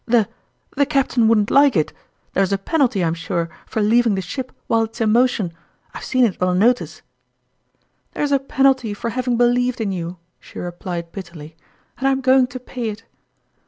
[0.05, 0.27] "The
[0.75, 1.93] the captain wouldn't like it.
[2.33, 5.53] There's a penalty, I'm sure, for leav ing the ship while it's in motion
[5.93, 7.03] I've seen it on a notice!""
[8.13, 11.55] There is a penalty for having believed in you," she replied bitterly,"
[11.99, 13.03] and I am going to pay it!"